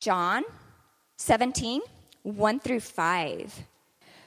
[0.00, 0.44] John
[1.18, 1.82] 17,
[2.22, 3.66] 1 through 5.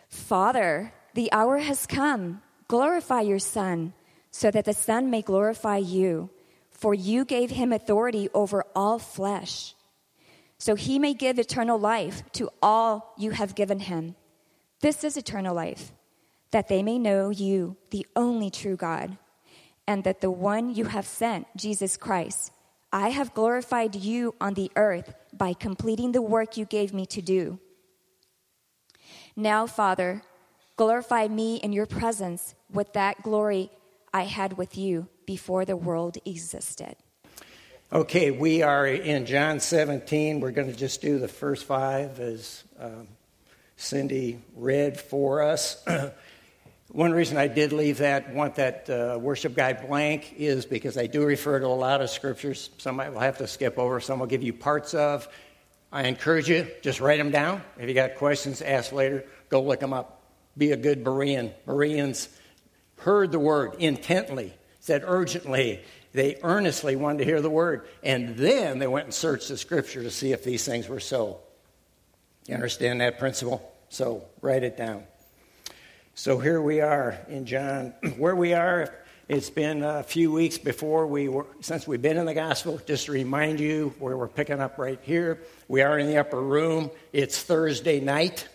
[0.08, 2.44] Father, the hour has come.
[2.68, 3.94] Glorify your Son,
[4.30, 6.30] so that the Son may glorify you.
[6.70, 9.74] For you gave him authority over all flesh,
[10.60, 14.16] so he may give eternal life to all you have given him.
[14.82, 15.92] This is eternal life,
[16.52, 19.18] that they may know you, the only true God,
[19.88, 22.52] and that the one you have sent, Jesus Christ.
[22.92, 27.22] I have glorified you on the earth by completing the work you gave me to
[27.22, 27.60] do.
[29.36, 30.24] Now, Father,
[30.76, 33.72] glorify me in your presence with that glory
[34.14, 36.96] I had with you before the world existed.
[37.92, 40.40] Okay, we are in John 17.
[40.40, 43.08] We're going to just do the first five as um,
[43.78, 45.84] Cindy read for us.
[46.94, 51.08] One reason I did leave that, want that uh, worship guide blank, is because I
[51.08, 52.70] do refer to a lot of scriptures.
[52.78, 55.28] Some I will have to skip over, some will give you parts of.
[55.92, 57.64] I encourage you, just write them down.
[57.80, 59.26] If you got questions, ask later.
[59.50, 60.22] Go look them up.
[60.56, 61.52] Be a good Berean.
[61.66, 62.30] Bereans
[63.00, 65.82] heard the word intently, said urgently.
[66.12, 67.88] They earnestly wanted to hear the word.
[68.04, 71.40] And then they went and searched the scripture to see if these things were so.
[72.46, 73.74] You understand that principle?
[73.90, 75.06] So write it down.
[76.16, 77.92] So here we are in John.
[78.18, 78.94] Where we are,
[79.28, 82.80] it's been a few weeks before we were, since we've been in the gospel.
[82.86, 85.42] Just to remind you where we're picking up right here.
[85.68, 86.92] We are in the upper room.
[87.14, 88.48] It's Thursday night.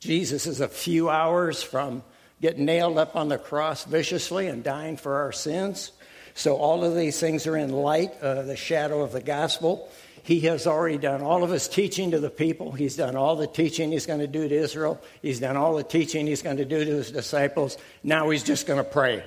[0.00, 2.02] Jesus is a few hours from
[2.42, 5.92] getting nailed up on the cross viciously and dying for our sins.
[6.34, 9.88] So all of these things are in light, uh, the shadow of the gospel.
[10.28, 12.72] He has already done all of his teaching to the people.
[12.72, 15.00] He's done all the teaching he's going to do to Israel.
[15.22, 17.78] He's done all the teaching he's going to do to his disciples.
[18.02, 19.24] Now he's just going to pray.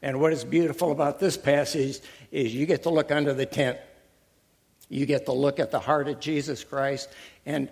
[0.00, 1.98] And what is beautiful about this passage
[2.30, 3.78] is you get to look under the tent.
[4.88, 7.08] You get to look at the heart of Jesus Christ.
[7.44, 7.68] And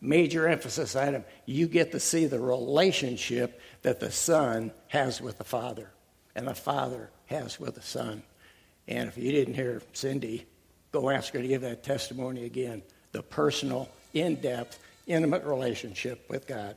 [0.00, 5.44] major emphasis item, you get to see the relationship that the Son has with the
[5.44, 5.90] Father
[6.36, 8.22] and the Father has with the Son.
[8.86, 10.46] And if you didn't hear Cindy,
[10.92, 12.82] go ask her to give that testimony again
[13.12, 16.76] the personal, in depth, intimate relationship with God.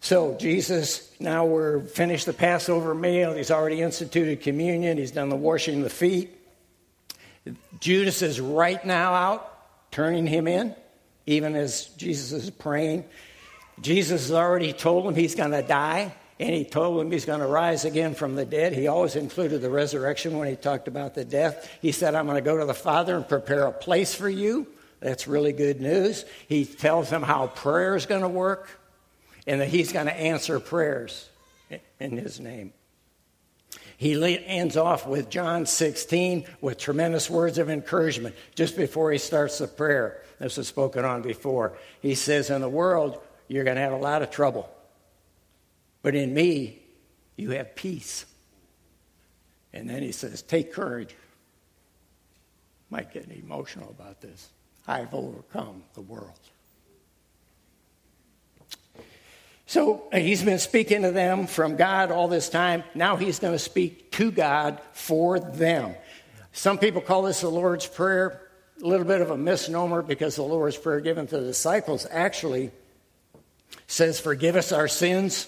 [0.00, 3.34] So, Jesus, now we're finished the Passover meal.
[3.34, 4.98] He's already instituted communion.
[4.98, 6.36] He's done the washing of the feet.
[7.80, 10.74] Judas is right now out, turning him in
[11.26, 13.04] even as Jesus is praying.
[13.80, 17.38] Jesus has already told him he's going to die, and he told him he's going
[17.38, 18.72] to rise again from the dead.
[18.72, 21.70] He always included the resurrection when he talked about the death.
[21.80, 24.66] He said, I'm going to go to the Father and prepare a place for you.
[24.98, 26.24] That's really good news.
[26.48, 28.68] He tells them how prayer is going to work
[29.46, 31.28] and that he's going to answer prayers
[32.00, 32.72] in his name.
[33.96, 39.58] He ends off with John 16 with tremendous words of encouragement just before he starts
[39.58, 40.20] the prayer.
[40.40, 41.78] This was spoken on before.
[42.00, 44.68] He says, In the world, you're going to have a lot of trouble.
[46.02, 46.82] But in me,
[47.36, 48.26] you have peace.
[49.72, 51.14] And then he says, Take courage.
[52.90, 54.50] Might get emotional about this.
[54.86, 56.38] I've overcome the world.
[59.66, 62.84] So he's been speaking to them from God all this time.
[62.94, 65.94] Now he's going to speak to God for them.
[66.52, 68.42] Some people call this the Lord's Prayer
[68.82, 72.70] a little bit of a misnomer because the Lord's Prayer given to the disciples actually
[73.86, 75.46] says, Forgive us our sins.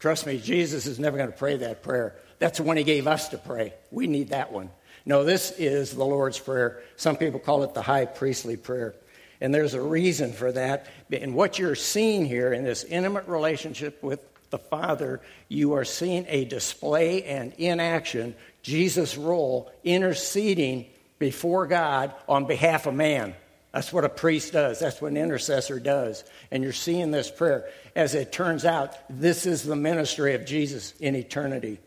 [0.00, 2.16] Trust me, Jesus is never going to pray that prayer.
[2.38, 3.74] That's the one he gave us to pray.
[3.90, 4.70] We need that one.
[5.04, 6.82] No, this is the Lord's Prayer.
[6.96, 8.94] Some people call it the high priestly prayer.
[9.40, 10.86] And there's a reason for that.
[11.12, 16.26] And what you're seeing here in this intimate relationship with the Father, you are seeing
[16.28, 20.86] a display and in action Jesus' role interceding
[21.18, 23.34] before God on behalf of man.
[23.72, 24.80] That's what a priest does.
[24.80, 26.24] That's what an intercessor does.
[26.50, 27.68] And you're seeing this prayer.
[27.94, 31.78] As it turns out, this is the ministry of Jesus in eternity.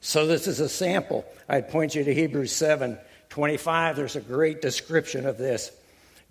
[0.00, 1.26] So, this is a sample.
[1.48, 2.98] I'd point you to Hebrews 7
[3.28, 3.96] 25.
[3.96, 5.70] There's a great description of this.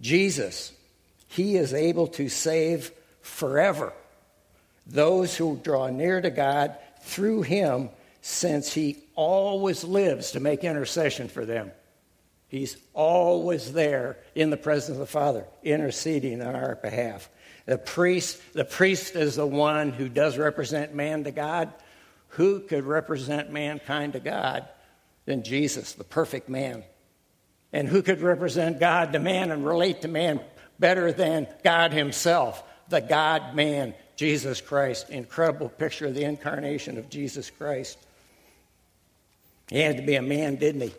[0.02, 0.74] Jesus,
[1.28, 2.92] he is able to save
[3.22, 3.94] forever
[4.88, 7.90] those who draw near to God through him,
[8.22, 11.72] since he always lives to make intercession for them.
[12.50, 17.30] He's always there in the presence of the Father, interceding on our behalf.
[17.68, 21.72] The priest, the priest is the one who does represent man to God.
[22.30, 24.68] Who could represent mankind to God
[25.26, 26.84] than Jesus, the perfect man?
[27.72, 30.40] And who could represent God to man and relate to man
[30.80, 35.12] better than God Himself, the God man, Jesus Christ?
[35.12, 38.00] Incredible picture of the incarnation of Jesus Christ.
[39.70, 40.94] He had to be a man, didn't he?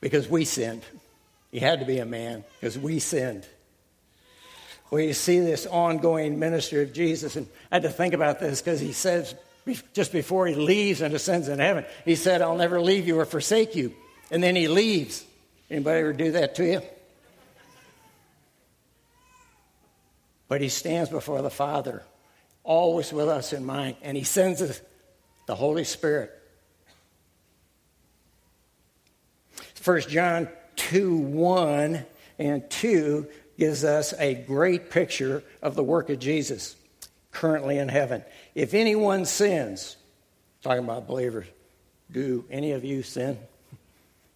[0.00, 0.82] Because we sinned.
[1.50, 3.46] He had to be a man because we sinned.
[4.90, 8.60] Well, you see this ongoing ministry of Jesus, and I had to think about this
[8.60, 9.34] because he says
[9.92, 13.24] just before he leaves and ascends in heaven, he said, I'll never leave you or
[13.24, 13.94] forsake you.
[14.30, 15.24] And then he leaves.
[15.70, 16.82] Anybody ever do that to you?
[20.48, 22.02] But he stands before the Father,
[22.64, 24.80] always with us in mind, and he sends us
[25.46, 26.36] the Holy Spirit.
[29.82, 32.04] 1 John 2 1
[32.38, 33.26] and 2
[33.58, 36.76] gives us a great picture of the work of Jesus
[37.32, 38.24] currently in heaven.
[38.54, 39.96] If anyone sins,
[40.62, 41.46] talking about believers,
[42.10, 43.38] do any of you sin?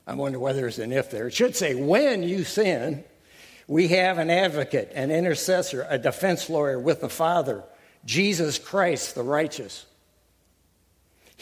[0.06, 1.28] I wonder whether there's an if there.
[1.28, 3.04] It should say, when you sin,
[3.66, 7.64] we have an advocate, an intercessor, a defense lawyer with the Father,
[8.04, 9.86] Jesus Christ, the righteous.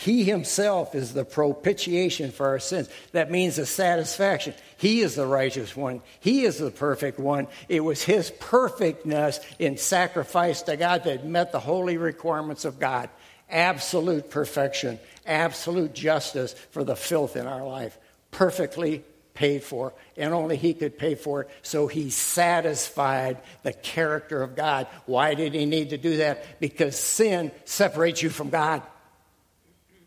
[0.03, 2.89] He himself is the propitiation for our sins.
[3.13, 4.53] That means the satisfaction.
[4.77, 6.03] He is the righteous one.
[6.19, 7.47] He is the perfect one.
[7.69, 13.11] It was his perfectness in sacrifice to God that met the holy requirements of God.
[13.49, 17.97] Absolute perfection, absolute justice for the filth in our life.
[18.33, 21.51] Perfectly paid for, and only he could pay for it.
[21.63, 24.89] So he satisfied the character of God.
[25.07, 26.59] Why did he need to do that?
[26.59, 28.83] Because sin separates you from God.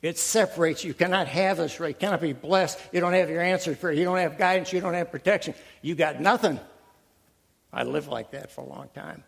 [0.05, 0.89] It separates you.
[0.89, 1.89] You cannot have this right.
[1.89, 2.79] You cannot be blessed.
[2.91, 4.71] You don't have your answers for You don't have guidance.
[4.71, 5.55] You don't have protection.
[5.81, 6.59] You got nothing.
[7.73, 9.23] I lived like that for a long time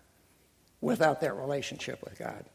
[0.79, 2.45] without that relationship with God.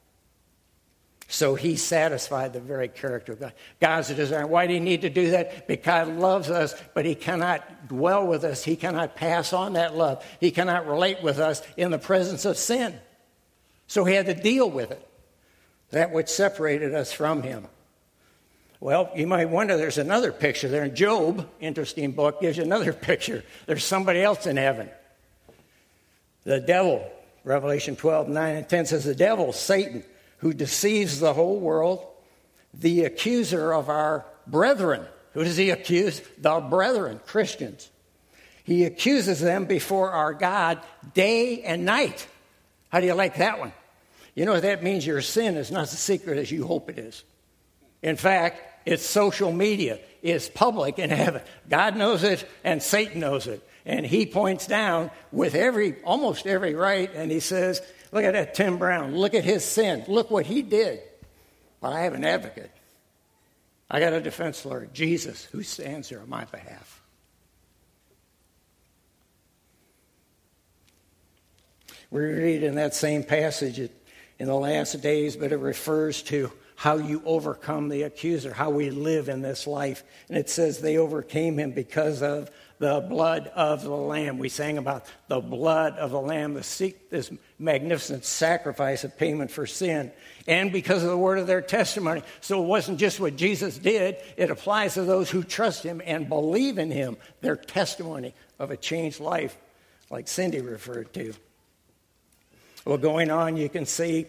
[1.26, 3.54] So he satisfied the very character of God.
[3.80, 4.46] God's a designer.
[4.46, 5.66] Why do he need to do that?
[5.66, 8.62] Because God loves us, but he cannot dwell with us.
[8.62, 10.24] He cannot pass on that love.
[10.38, 12.94] He cannot relate with us in the presence of sin.
[13.88, 15.08] So he had to deal with it,
[15.90, 17.66] that which separated us from him.
[18.82, 20.88] Well, you might wonder there's another picture there.
[20.88, 23.44] Job, interesting book, gives you another picture.
[23.67, 24.90] There's somebody else in heaven.
[26.43, 27.08] The devil,
[27.44, 30.02] Revelation 12, 9 and 10 says, The devil, Satan,
[30.38, 32.05] who deceives the whole world,
[32.75, 35.06] the accuser of our brethren.
[35.34, 36.20] Who does he accuse?
[36.38, 37.88] The brethren, Christians.
[38.64, 40.81] He accuses them before our God
[41.14, 42.26] day and night.
[42.88, 43.73] How do you like that one?
[44.34, 46.99] You know, what that means your sin is not as secret as you hope it
[46.99, 47.23] is.
[48.02, 49.99] In fact, it's social media.
[50.23, 51.43] It's public in heaven.
[51.69, 53.67] God knows it and Satan knows it.
[53.84, 57.82] And he points down with every, almost every right, and he says,
[58.12, 59.17] Look at that Tim Brown.
[59.17, 60.05] Look at his sin.
[60.06, 61.00] Look what he did.
[61.81, 62.70] But I have an advocate.
[63.90, 67.02] I got a defense lawyer, Jesus, who stands there on my behalf.
[72.11, 76.96] We read in that same passage in the last days, but it refers to how
[76.96, 80.02] you overcome the accuser, how we live in this life.
[80.28, 82.50] And it says they overcame him because of
[82.82, 84.38] the blood of the Lamb.
[84.38, 89.69] We sang about the blood of the Lamb, the, this magnificent sacrifice of payment for
[89.69, 90.10] sin,
[90.48, 92.22] and because of the word of their testimony.
[92.40, 96.28] So it wasn't just what Jesus did, it applies to those who trust him and
[96.28, 99.56] believe in him, their testimony of a changed life,
[100.10, 101.34] like Cindy referred to.
[102.84, 104.26] Well, going on, you can see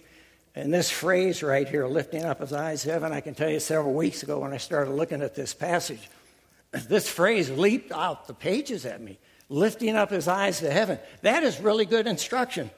[0.55, 3.59] and this phrase right here, lifting up his eyes to heaven, I can tell you
[3.59, 6.09] several weeks ago when I started looking at this passage,
[6.71, 9.17] this phrase leaped out the pages at me.
[9.49, 10.99] Lifting up his eyes to heaven.
[11.21, 12.71] That is really good instruction.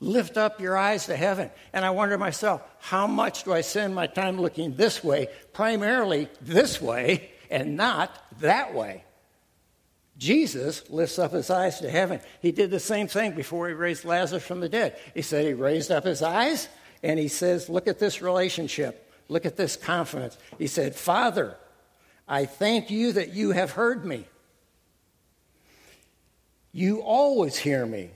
[0.00, 1.50] Lift up your eyes to heaven.
[1.72, 6.28] And I wonder myself, how much do I spend my time looking this way, primarily
[6.40, 9.04] this way, and not that way?
[10.18, 12.20] Jesus lifts up his eyes to heaven.
[12.40, 14.98] He did the same thing before he raised Lazarus from the dead.
[15.14, 16.68] He said he raised up his eyes
[17.02, 19.10] and he says, Look at this relationship.
[19.28, 20.36] Look at this confidence.
[20.58, 21.56] He said, Father,
[22.28, 24.26] I thank you that you have heard me.
[26.72, 28.10] You always hear me.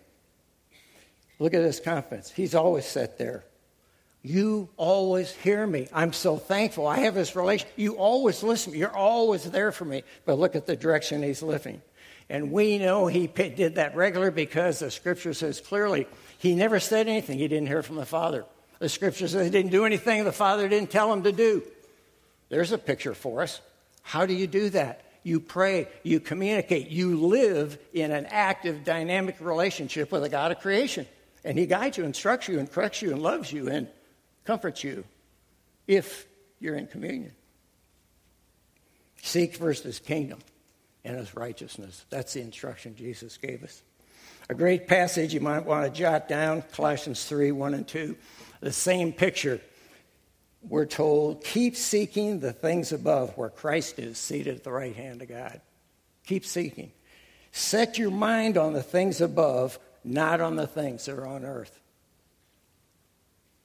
[1.38, 2.30] Look at his confidence.
[2.30, 3.44] He's always sat there.
[4.22, 5.88] You always hear me.
[5.92, 6.86] I'm so thankful.
[6.86, 7.68] I have this relation.
[7.76, 8.74] You always listen.
[8.74, 10.02] You're always there for me.
[10.24, 11.80] But look at the direction he's living.
[12.28, 17.06] And we know he did that regularly because the scripture says clearly he never said
[17.06, 18.44] anything he didn't hear from the Father.
[18.78, 21.62] The scripture says he didn't do anything the Father didn't tell him to do.
[22.48, 23.60] There's a picture for us.
[24.02, 25.02] How do you do that?
[25.22, 30.60] You pray, you communicate, you live in an active, dynamic relationship with the God of
[30.60, 31.06] creation.
[31.44, 33.88] And He guides you, instructs you, and corrects you, and loves you, and
[34.44, 35.04] comforts you
[35.88, 36.26] if
[36.60, 37.32] you're in communion.
[39.22, 40.38] Seek first His kingdom
[41.04, 42.04] and His righteousness.
[42.08, 43.82] That's the instruction Jesus gave us.
[44.48, 48.16] A great passage you might want to jot down Colossians 3 1 and 2
[48.60, 49.60] the same picture,
[50.62, 55.22] we're told, keep seeking the things above where Christ is seated at the right hand
[55.22, 55.60] of God.
[56.26, 56.92] Keep seeking.
[57.52, 61.78] Set your mind on the things above, not on the things that are on earth.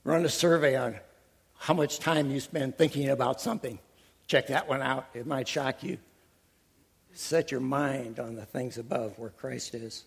[0.04, 0.96] Run a survey on
[1.58, 3.80] how much time you spend thinking about something.
[4.28, 5.08] Check that one out.
[5.14, 5.98] It might shock you.
[7.14, 10.06] Set your mind on the things above where Christ is.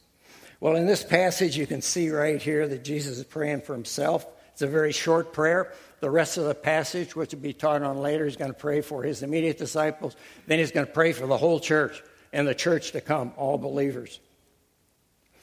[0.61, 4.27] Well, in this passage, you can see right here that Jesus is praying for himself.
[4.55, 5.73] It's a very short prayer.
[5.99, 8.83] The rest of the passage, which will be taught on later, he's going to pray
[8.83, 10.15] for his immediate disciples.
[10.47, 12.01] Then he's going to pray for the whole church
[12.33, 14.21] and the church to come, all believers.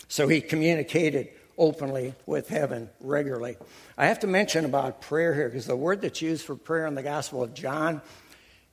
[0.07, 1.27] So he communicated
[1.57, 3.57] openly with heaven regularly.
[3.97, 6.95] I have to mention about prayer here because the word that's used for prayer in
[6.95, 8.01] the Gospel of John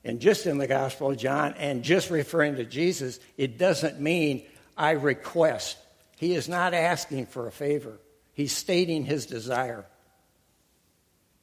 [0.05, 4.43] and just in the Gospel of John and just referring to Jesus, it doesn't mean
[4.77, 5.77] I request.
[6.17, 7.99] He is not asking for a favor,
[8.33, 9.85] he's stating his desire.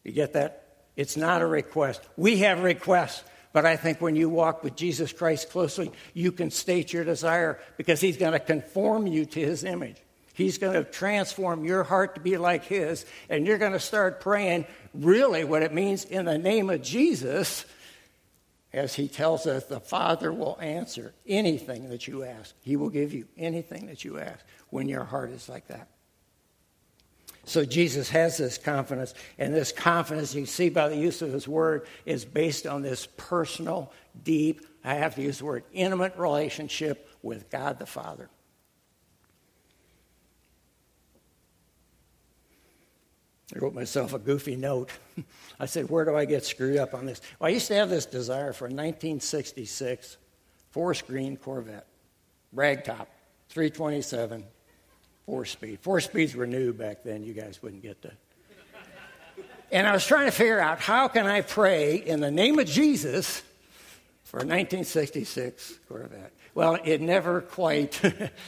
[0.06, 0.62] You get that?
[0.94, 2.00] It's not a request.
[2.16, 3.24] We have requests.
[3.52, 7.58] But I think when you walk with Jesus Christ closely, you can state your desire
[7.76, 9.96] because He's going to conform you to His image.
[10.34, 14.20] He's going to transform your heart to be like His, and you're going to start
[14.20, 17.64] praying really what it means in the name of Jesus.
[18.72, 22.54] As He tells us, the Father will answer anything that you ask.
[22.60, 25.88] He will give you anything that you ask when your heart is like that.
[27.46, 31.46] So Jesus has this confidence, and this confidence you see by the use of his
[31.46, 33.92] word is based on this personal,
[34.24, 38.28] deep, I have to use the word, intimate relationship with God the Father.
[43.54, 44.90] I wrote myself a goofy note.
[45.60, 47.20] I said, Where do I get screwed up on this?
[47.38, 50.16] Well, I used to have this desire for a 1966
[50.72, 51.86] four screen Corvette,
[52.54, 53.06] ragtop,
[53.50, 54.44] 327,
[55.26, 55.80] Four speed.
[55.80, 57.24] Four speeds were new back then.
[57.24, 58.16] You guys wouldn't get that.
[59.72, 62.66] And I was trying to figure out how can I pray in the name of
[62.66, 63.42] Jesus
[64.22, 66.32] for a 1966 Corvette.
[66.54, 68.00] Well, it never quite,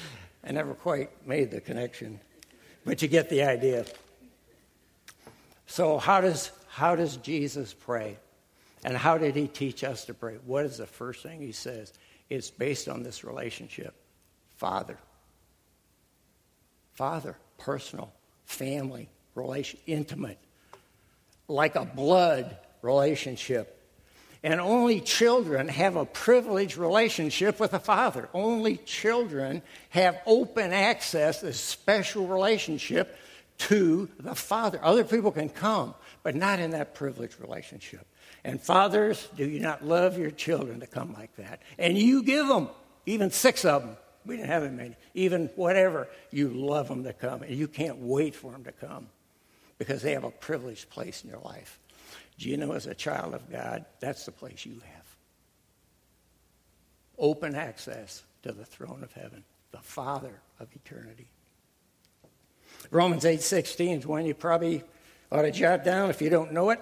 [0.44, 2.20] I never quite made the connection,
[2.85, 3.85] but you get the idea.
[5.66, 8.16] So how does how does Jesus pray?
[8.85, 10.37] And how did he teach us to pray?
[10.47, 11.92] What is the first thing he says?
[12.30, 13.94] It's based on this relationship.
[14.54, 14.97] Father.
[16.98, 18.12] Father, personal,
[18.44, 20.36] family, relation, intimate,
[21.46, 23.80] like a blood relationship.
[24.42, 28.28] And only children have a privileged relationship with a father.
[28.34, 33.16] Only children have open access, a special relationship
[33.58, 34.80] to the father.
[34.82, 38.04] Other people can come, but not in that privileged relationship.
[38.42, 41.62] And fathers, do you not love your children to come like that?
[41.78, 42.70] And you give them,
[43.06, 43.96] even six of them,
[44.26, 44.96] we didn't have that many.
[45.14, 49.08] Even whatever, you love them to come, and you can't wait for them to come
[49.78, 51.78] because they have a privileged place in your life.
[52.37, 54.98] You know, as a child of God, that's the place you have
[57.18, 61.28] open access to the throne of heaven, the Father of eternity.
[62.90, 64.84] Romans 8:16 is one you probably
[65.30, 66.80] ought to jot down if you don't know it.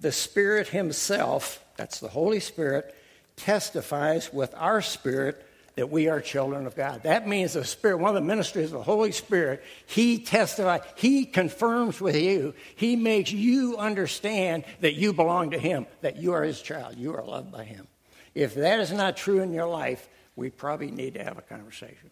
[0.00, 2.94] The Spirit Himself, that's the Holy Spirit,
[3.36, 5.46] testifies with our spirit
[5.78, 7.04] that we are children of God.
[7.04, 11.24] That means the Spirit, one of the ministries of the Holy Spirit, He testifies, He
[11.24, 16.42] confirms with you, He makes you understand that you belong to Him, that you are
[16.42, 17.86] His child, you are loved by Him.
[18.34, 22.10] If that is not true in your life, we probably need to have a conversation.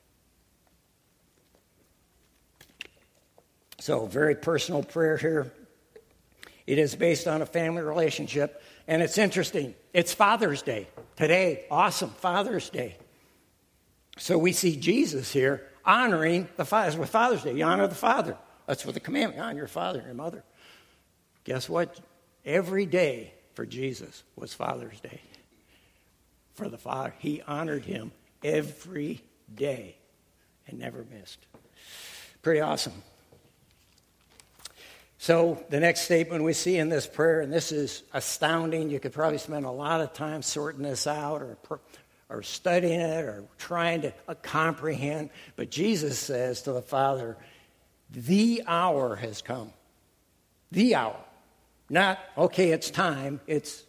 [3.80, 5.52] So, very personal prayer here.
[6.68, 9.74] It is based on a family relationship, and it's interesting.
[9.92, 11.64] It's Father's Day today.
[11.68, 12.96] Awesome, Father's Day.
[14.16, 16.98] So we see Jesus here honoring the Father.
[16.98, 18.36] With Father's Day, you honor the Father.
[18.66, 20.42] That's what the commandment honor your father and your mother.
[21.44, 22.00] Guess what?
[22.44, 25.20] Every day for Jesus was Father's Day.
[26.54, 29.22] For the Father, He honored him every
[29.54, 29.96] day
[30.66, 31.38] and never missed.
[32.42, 32.92] Pretty awesome.
[35.18, 38.90] So, the next statement we see in this prayer, and this is astounding.
[38.90, 41.56] You could probably spend a lot of time sorting this out or
[42.28, 45.30] or studying it or trying to uh, comprehend.
[45.54, 47.36] But Jesus says to the Father,
[48.10, 49.72] The hour has come.
[50.72, 51.16] The hour.
[51.88, 53.40] Not, okay, it's time.
[53.46, 53.84] It's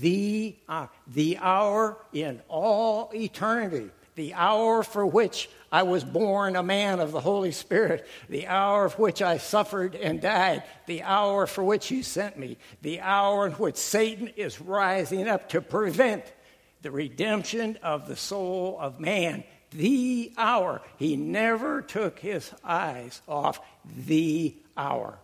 [0.00, 0.88] the hour.
[1.06, 3.90] The hour in all eternity.
[4.14, 8.08] The hour for which I was born a man of the Holy Spirit.
[8.28, 10.64] The hour of which I suffered and died.
[10.86, 12.56] The hour for which you sent me.
[12.82, 16.24] The hour in which Satan is rising up to prevent
[16.82, 19.44] the redemption of the soul of man.
[19.70, 20.80] The hour.
[20.96, 23.60] He never took his eyes off
[24.06, 25.18] the hour.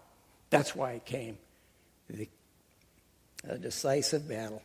[0.50, 1.38] That's why it came.
[2.11, 2.28] The,
[3.49, 4.62] a decisive battle.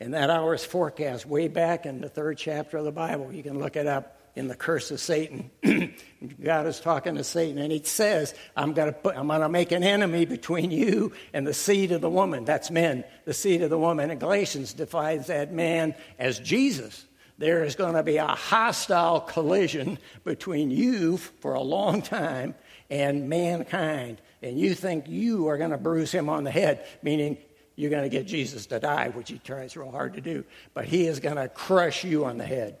[0.00, 3.32] And that hour is forecast way back in the third chapter of the Bible.
[3.32, 4.15] You can look it up.
[4.36, 5.50] In the curse of Satan.
[6.42, 10.70] God is talking to Satan, and he says, I'm going to make an enemy between
[10.70, 12.44] you and the seed of the woman.
[12.44, 14.10] That's men, the seed of the woman.
[14.10, 17.06] And Galatians defines that man as Jesus.
[17.38, 22.54] There is going to be a hostile collision between you for a long time
[22.90, 24.20] and mankind.
[24.42, 27.38] And you think you are going to bruise him on the head, meaning
[27.74, 30.44] you're going to get Jesus to die, which he tries real hard to do.
[30.74, 32.78] But he is going to crush you on the head.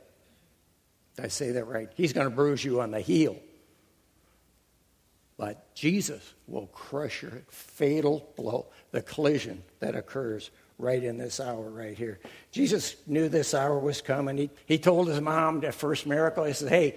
[1.16, 1.90] Did I say that right?
[1.94, 3.36] He's going to bruise you on the heel.
[5.38, 11.68] But Jesus will crush your fatal blow, the collision that occurs right in this hour
[11.68, 12.18] right here.
[12.52, 14.36] Jesus knew this hour was coming.
[14.36, 16.96] He, he told his mom the first miracle, he said, Hey,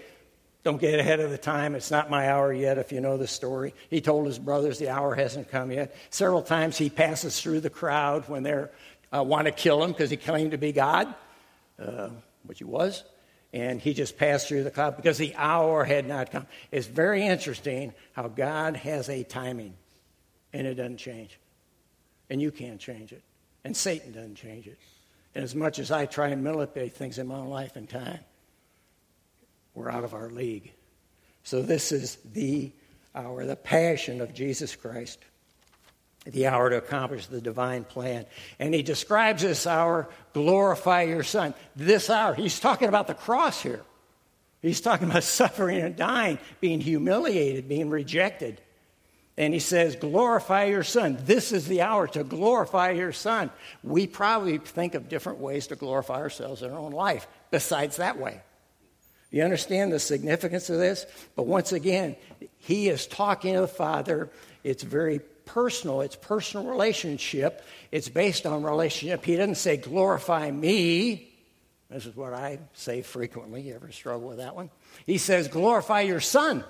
[0.64, 1.76] don't get ahead of the time.
[1.76, 3.74] It's not my hour yet, if you know the story.
[3.90, 5.96] He told his brothers the hour hasn't come yet.
[6.10, 8.66] Several times he passes through the crowd when they
[9.14, 11.14] uh, want to kill him because he claimed to be God,
[11.80, 12.10] uh,
[12.44, 13.04] which he was.
[13.52, 16.46] And he just passed through the cloud because the hour had not come.
[16.72, 19.74] It's very interesting how God has a timing,
[20.54, 21.40] and it doesn't change.
[22.30, 23.24] And you can't change it.
[23.64, 24.78] And Satan doesn't change it.
[25.34, 28.20] And as much as I try and manipulate things in my own life and time,
[29.74, 30.72] we're out of our league.
[31.44, 32.72] So this is the
[33.16, 35.20] hour, the passion of Jesus Christ,
[36.26, 38.26] the hour to accomplish the divine plan.
[38.60, 41.54] And he describes this hour, glorify your Son.
[41.76, 43.82] This hour, he's talking about the cross here.
[44.62, 48.62] He's talking about suffering and dying, being humiliated, being rejected.
[49.38, 51.18] And he says, Glorify your Son.
[51.24, 53.50] This is the hour to glorify your Son.
[53.84, 58.20] We probably think of different ways to glorify ourselves in our own life besides that
[58.20, 58.42] way.
[59.32, 61.06] You understand the significance of this?
[61.36, 62.18] But once again,
[62.58, 64.30] he is talking to the Father.
[64.64, 65.22] It's very
[65.54, 67.64] personal, it's personal relationship.
[67.92, 69.26] It's based on relationship.
[69.26, 71.32] He doesn't say, glorify me.
[71.90, 73.62] This is what I say frequently.
[73.62, 74.70] You ever struggle with that one?
[75.06, 76.64] He says, glorify your son.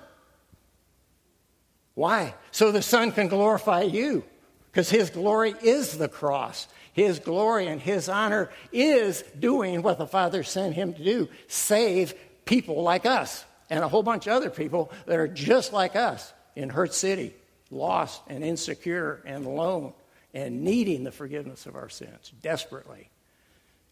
[1.94, 2.34] Why?
[2.52, 4.24] So the son can glorify you.
[4.70, 6.68] Because his glory is the cross.
[6.92, 12.14] His glory and his honor is doing what the Father sent him to do save
[12.44, 16.32] people like us and a whole bunch of other people that are just like us
[16.56, 17.34] in Hurt City,
[17.70, 19.92] lost and insecure and alone
[20.34, 23.10] and needing the forgiveness of our sins desperately,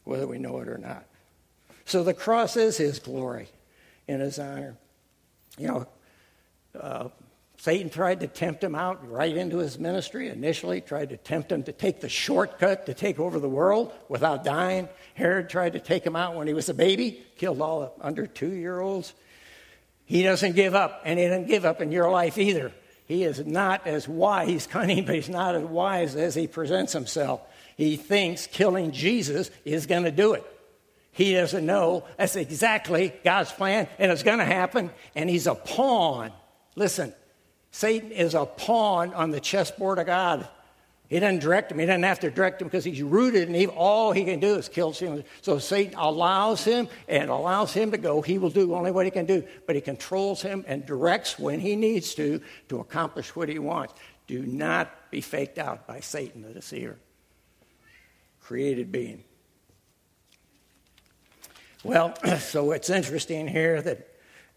[0.05, 1.05] whether we know it or not.
[1.85, 3.49] So the cross is his glory
[4.07, 4.77] and his honor.
[5.57, 5.87] You know,
[6.79, 7.09] uh,
[7.59, 11.65] Satan tried to tempt him out right into his ministry initially, tried to tempt him
[11.65, 14.89] to take the shortcut to take over the world without dying.
[15.15, 18.27] Herod tried to take him out when he was a baby, killed all the under
[18.29, 19.13] two year olds.
[20.05, 22.73] He doesn't give up, and he doesn't give up in your life either.
[23.09, 26.93] He is not as wise, he's cunning, but he's not as wise as he presents
[26.93, 27.41] himself.
[27.77, 30.45] He thinks killing Jesus is going to do it.
[31.11, 35.55] He doesn't know that's exactly God's plan, and it's going to happen, and he's a
[35.55, 36.33] pawn.
[36.77, 37.13] Listen,
[37.73, 40.47] Satan is a pawn on the chessboard of God.
[41.09, 41.79] He doesn't direct him.
[41.79, 43.75] He doesn't have to direct him because he's rooted evil.
[43.77, 45.25] All he can do is kill him.
[45.41, 48.21] So Satan allows him and allows him to go.
[48.21, 51.61] He will do only what he can do, but he controls him and directs when
[51.61, 53.95] he needs to to accomplish what he wants.
[54.27, 56.99] Do not be faked out by Satan, the deceiver,
[58.43, 59.25] created being.
[61.83, 64.09] Well, so it's interesting here that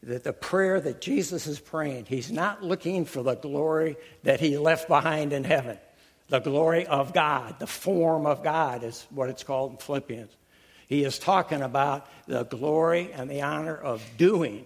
[0.03, 4.57] that the prayer that Jesus is praying, he's not looking for the glory that he
[4.57, 5.77] left behind in heaven.
[6.31, 10.31] The glory of God, the form of God is what it's called in Philippians.
[10.87, 14.65] He is talking about the glory and the honor of doing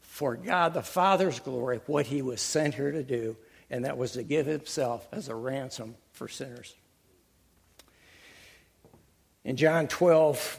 [0.00, 3.36] for God the Father's glory what he was sent here to do,
[3.68, 6.74] and that was to give himself as a ransom for sinners.
[9.44, 10.58] In John 12,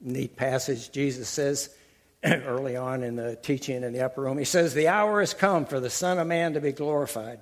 [0.00, 1.72] neat passage, Jesus says,
[2.24, 4.36] early on in the teaching in the upper room.
[4.36, 7.38] He says, The hour has come for the Son of Man to be glorified.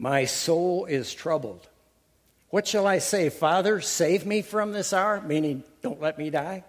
[0.00, 1.68] My soul is troubled.
[2.48, 3.28] What shall I say?
[3.28, 6.64] Father, save me from this hour, meaning don't let me die.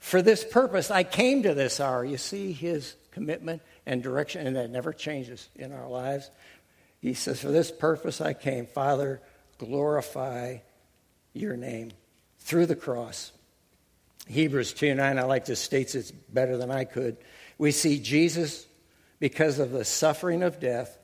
[0.00, 2.04] For this purpose, I came to this hour.
[2.04, 6.32] You see his commitment and direction, and that never changes in our lives.
[7.00, 8.66] He says, For this purpose I came.
[8.66, 9.20] Father,
[9.58, 10.56] glorify
[11.34, 11.92] your name
[12.40, 13.30] through the cross.
[14.26, 17.18] Hebrews 2 9, I like this, states it better than I could.
[17.56, 18.66] We see Jesus,
[19.20, 20.98] because of the suffering of death,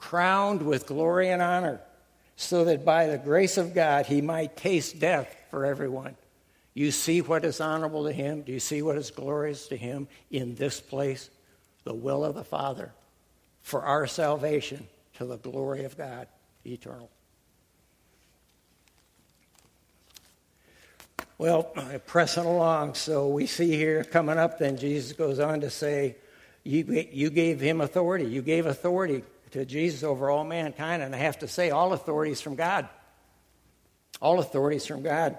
[0.00, 1.80] crowned with glory and honor,
[2.34, 6.16] so that by the grace of God he might taste death for everyone.
[6.74, 8.42] You see what is honorable to him?
[8.42, 11.28] Do you see what is glorious to him in this place?
[11.84, 12.92] The will of the Father
[13.62, 16.28] for our salvation to the glory of God
[16.64, 17.10] eternal.
[21.38, 21.62] Well,
[22.06, 22.94] pressing along.
[22.94, 26.16] So we see here coming up, then Jesus goes on to say,
[26.64, 28.26] you, you gave him authority.
[28.26, 31.02] You gave authority to Jesus over all mankind.
[31.02, 32.88] And I have to say, all authority is from God.
[34.20, 35.38] All authority is from God.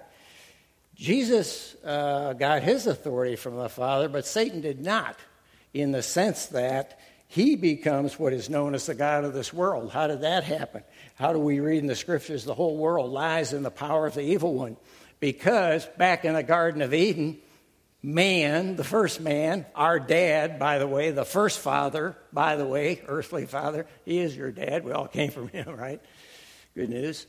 [0.95, 5.17] Jesus uh, got his authority from the Father, but Satan did not,
[5.73, 9.91] in the sense that he becomes what is known as the God of this world.
[9.91, 10.83] How did that happen?
[11.15, 14.15] How do we read in the scriptures the whole world lies in the power of
[14.15, 14.75] the evil one?
[15.19, 17.37] Because back in the Garden of Eden,
[18.03, 23.01] man, the first man, our dad, by the way, the first father, by the way,
[23.07, 24.83] earthly father, he is your dad.
[24.83, 26.01] We all came from him, right?
[26.75, 27.27] Good news.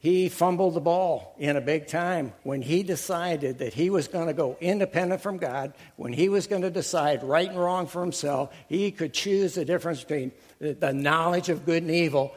[0.00, 4.28] He fumbled the ball in a big time when he decided that he was going
[4.28, 8.00] to go independent from God, when he was going to decide right and wrong for
[8.00, 8.50] himself.
[8.66, 12.34] He could choose the difference between the knowledge of good and evil.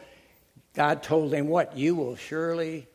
[0.73, 1.77] God told him, What?
[1.77, 2.85] You will surely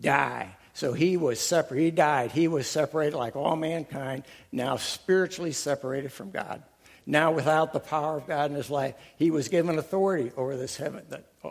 [0.00, 0.55] die.
[0.76, 1.80] So he was separate.
[1.80, 2.32] He died.
[2.32, 6.62] He was separated like all mankind, now spiritually separated from God.
[7.06, 10.76] Now without the power of God in his life, he was given authority over this
[10.76, 11.02] heaven,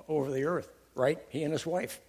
[0.07, 1.17] over the earth, right?
[1.29, 1.99] He and his wife.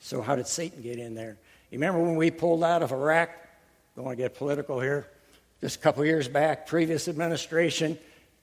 [0.00, 1.38] So how did Satan get in there?
[1.70, 3.30] You remember when we pulled out of Iraq?
[3.94, 5.06] Don't want to get political here.
[5.60, 7.96] Just a couple years back, previous administration,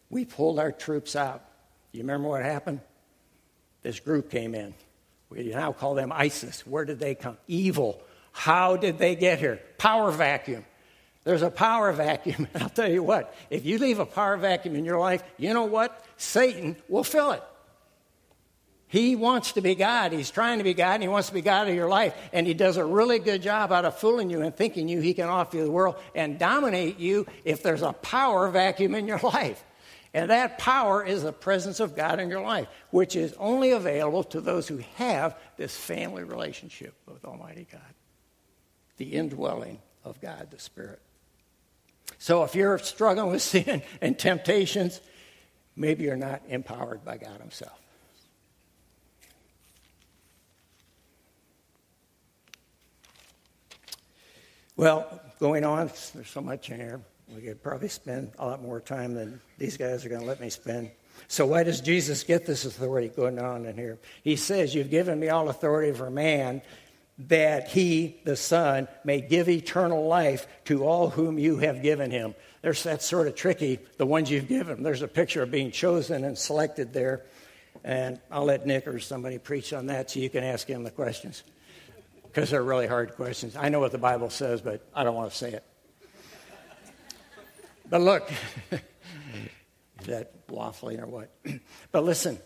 [0.10, 1.44] we pulled our troops out.
[1.92, 2.80] You remember what happened?
[3.82, 4.74] This group came in.
[5.34, 6.66] We now call them ISIS.
[6.66, 7.38] Where did they come?
[7.48, 8.02] Evil.
[8.32, 9.60] How did they get here?
[9.78, 10.66] Power vacuum.
[11.24, 12.48] There's a power vacuum.
[12.56, 15.64] I'll tell you what, if you leave a power vacuum in your life, you know
[15.64, 16.06] what?
[16.18, 17.44] Satan will fill it.
[18.88, 20.12] He wants to be God.
[20.12, 22.14] He's trying to be God, and he wants to be God of your life.
[22.32, 25.16] And he does a really good job out of fooling you and thinking you he
[25.16, 29.20] can offer you the world and dominate you if there's a power vacuum in your
[29.24, 29.64] life.
[30.14, 34.24] And that power is the presence of God in your life, which is only available
[34.26, 37.82] to those who have this family relationship with Almighty God,
[38.98, 41.02] the indwelling of God, the Spirit.
[42.20, 45.02] So if you're struggling with sin and temptations,
[45.76, 47.80] maybe you're not empowered by God Himself.
[54.76, 57.02] Well, going on, there's so much in here.
[57.28, 60.42] We could probably spend a lot more time than these guys are going to let
[60.42, 60.92] me spend.
[61.28, 64.00] So, why does Jesus get this authority going on in here?
[64.24, 66.62] He says, You've given me all authority over man,
[67.18, 72.36] that he, the Son, may give eternal life to all whom you have given him.
[72.62, 74.78] There's that sort of tricky, the ones you've given.
[74.78, 74.84] Him.
[74.84, 77.26] There's a picture of being chosen and selected there.
[77.84, 80.92] And I'll let Nick or somebody preach on that so you can ask him the
[80.92, 81.44] questions
[82.24, 83.56] because they're really hard questions.
[83.56, 85.64] I know what the Bible says, but I don't want to say it.
[87.94, 88.32] But look,
[88.72, 91.30] is that waffling or what?
[91.92, 92.40] but listen,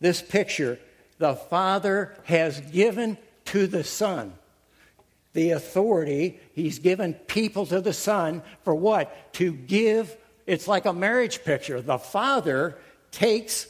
[0.00, 0.78] this picture,
[1.18, 4.32] the Father has given to the Son
[5.34, 6.40] the authority.
[6.54, 9.34] He's given people to the Son for what?
[9.34, 10.16] To give.
[10.46, 11.82] It's like a marriage picture.
[11.82, 12.78] The Father
[13.10, 13.66] takes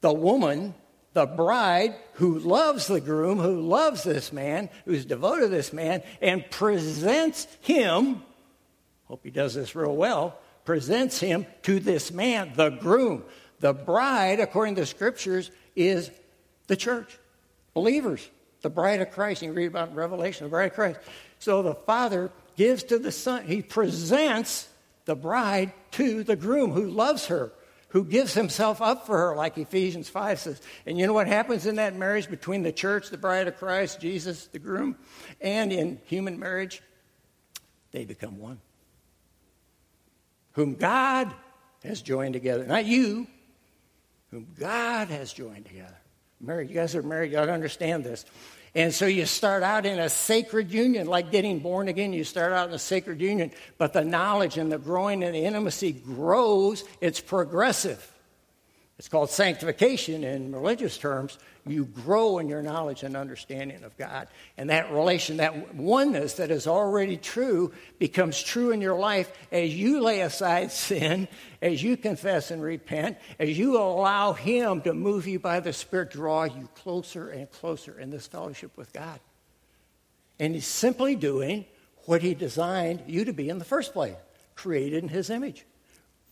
[0.00, 0.74] the woman
[1.12, 6.02] the bride who loves the groom, who loves this man, who's devoted to this man,
[6.20, 8.22] and presents him,
[9.10, 13.24] hope he does this real well, presents him to this man, the groom.
[13.58, 16.12] The bride, according to the scriptures, is
[16.68, 17.18] the church,
[17.74, 18.30] believers,
[18.62, 19.42] the bride of Christ.
[19.42, 21.00] You read about in Revelation, the bride of Christ.
[21.40, 24.68] So the father gives to the son, he presents
[25.06, 27.52] the bride to the groom who loves her
[27.88, 30.62] who gives himself up for her, like Ephesians 5 says.
[30.86, 34.00] And you know what happens in that marriage between the church, the bride of Christ,
[34.00, 34.94] Jesus, the groom,
[35.40, 36.82] and in human marriage?
[37.90, 38.60] They become one.
[40.52, 41.32] Whom God
[41.84, 42.66] has joined together.
[42.66, 43.26] Not you,
[44.30, 45.96] whom God has joined together.
[46.40, 48.24] Married, you guys are married, to understand this.
[48.74, 52.12] And so you start out in a sacred union, like getting born again.
[52.12, 55.44] You start out in a sacred union, but the knowledge and the growing and the
[55.44, 56.84] intimacy grows.
[57.00, 58.10] It's progressive.
[59.00, 61.38] It's called sanctification in religious terms.
[61.66, 64.28] You grow in your knowledge and understanding of God.
[64.58, 69.74] And that relation, that oneness that is already true, becomes true in your life as
[69.74, 71.28] you lay aside sin,
[71.62, 76.10] as you confess and repent, as you allow Him to move you by the Spirit,
[76.10, 79.18] draw you closer and closer in this fellowship with God.
[80.38, 81.64] And He's simply doing
[82.04, 84.16] what He designed you to be in the first place
[84.54, 85.64] created in His image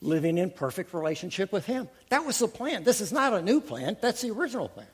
[0.00, 1.88] living in perfect relationship with Him.
[2.10, 2.84] That was the plan.
[2.84, 4.86] This is not a new plan, that's the original plan.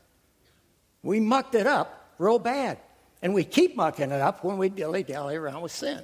[1.02, 2.78] We mucked it up real bad.
[3.22, 6.02] And we keep mucking it up when we dilly dally around with sin.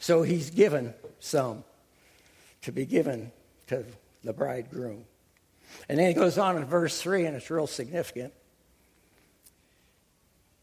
[0.00, 1.62] So he's given some
[2.62, 3.30] to be given
[3.68, 3.84] to
[4.24, 5.04] the bridegroom.
[5.88, 8.32] And then he goes on in verse 3, and it's real significant.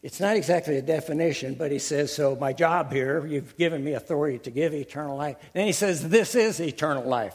[0.02, 3.94] It's not exactly a definition, but he says, So my job here, you've given me
[3.94, 5.36] authority to give eternal life.
[5.54, 7.34] Then he says, This is eternal life.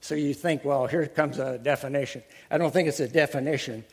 [0.00, 2.22] So you think, well, here comes a definition.
[2.48, 3.84] I don't think it's a definition,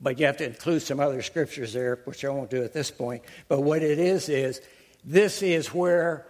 [0.00, 2.92] but you have to include some other scriptures there, which I won't do at this
[2.92, 3.24] point.
[3.48, 4.60] But what it is, is
[5.04, 6.26] this is where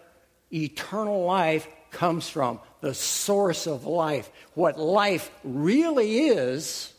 [0.50, 4.30] eternal life comes from, the source of life.
[4.54, 6.94] What life really is,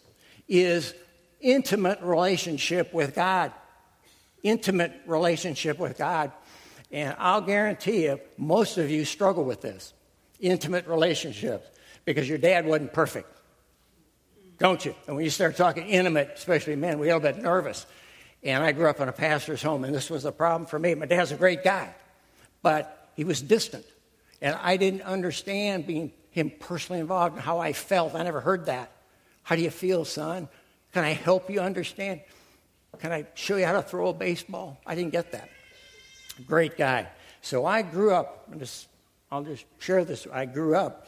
[0.48, 0.94] is
[1.42, 3.52] intimate relationship with God
[4.44, 6.32] intimate relationship with God.
[6.92, 9.94] And I'll guarantee you, most of you struggle with this
[10.40, 11.68] intimate relationships
[12.06, 13.30] because your dad wasn't perfect.
[14.60, 14.94] Don't you?
[15.08, 17.86] And when you start talking intimate, especially men, we get a little bit nervous.
[18.44, 20.94] And I grew up in a pastor's home, and this was a problem for me.
[20.96, 21.96] My dad's a great guy,
[22.62, 23.86] but he was distant.
[24.42, 28.16] And I didn't understand being him personally involved in how I felt.
[28.16, 28.92] I never heard that.
[29.44, 30.50] How do you feel, son?
[30.94, 32.22] Can I help you understand?
[33.00, 34.80] Can I show you how to throw a baseball?
[34.86, 35.50] I didn't get that.
[36.48, 37.08] Great guy.
[37.42, 38.50] So I grew up,
[39.32, 40.28] I'll just share this.
[40.32, 41.08] I grew up.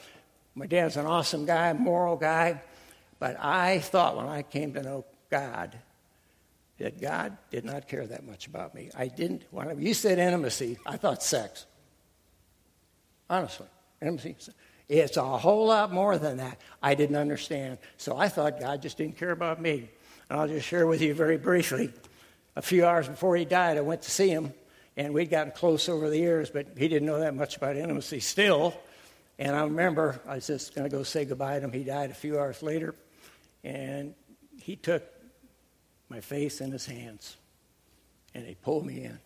[0.56, 2.62] My dad's an awesome guy, moral guy,
[3.20, 5.78] but I thought when I came to know God
[6.78, 8.90] that God did not care that much about me.
[8.96, 11.66] I didn't, when you said intimacy, I thought sex.
[13.30, 13.68] Honestly,
[14.02, 14.36] intimacy.
[14.88, 16.60] It's a whole lot more than that.
[16.84, 17.78] I didn't understand.
[17.98, 19.90] So I thought God just didn't care about me.
[20.30, 21.92] And I'll just share with you very briefly.
[22.56, 24.54] A few hours before he died, I went to see him,
[24.98, 28.20] and we'd gotten close over the years, but he didn't know that much about intimacy
[28.20, 28.74] still.
[29.38, 31.72] And I remember I was just going to go say goodbye to him.
[31.72, 32.96] He died a few hours later,
[33.64, 34.16] and
[34.62, 35.04] he took
[36.08, 37.36] my face in his hands,
[38.34, 39.20] and he pulled me in,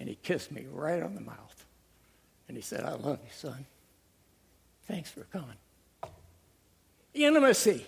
[0.00, 1.64] and he kissed me right on the mouth.
[2.48, 3.64] And he said, I love you, son.
[4.86, 5.56] Thanks for coming.
[7.14, 7.86] Intimacy.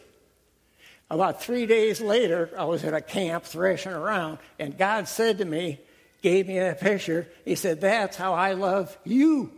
[1.09, 5.45] About three days later, I was at a camp threshing around, and God said to
[5.45, 5.81] me,
[6.27, 7.29] gave me a picture.
[7.45, 9.53] He said, That's how I love you.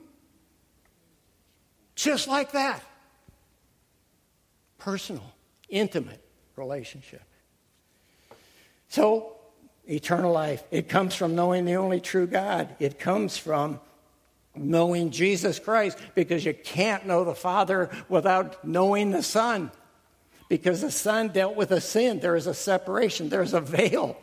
[1.95, 2.83] Just like that.
[4.77, 5.33] Personal,
[5.69, 6.23] intimate
[6.57, 7.23] relationship.
[8.89, 9.37] So,
[9.89, 12.77] eternal life, it comes from knowing the only true God.
[12.79, 13.81] It comes from
[14.55, 19.71] knowing Jesus Christ because you can't know the Father without knowing the Son
[20.49, 22.21] because the Son dealt with a sin.
[22.21, 24.17] There is a separation, there's a veil.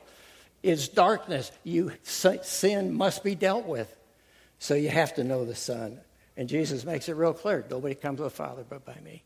[0.64, 1.52] It's darkness.
[1.64, 3.96] You, sin must be dealt with.
[4.58, 6.00] So you have to know the Son.
[6.36, 9.24] And Jesus makes it real clear nobody comes to the Father but by me.